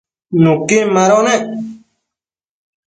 [0.41, 1.43] nuquin mado nec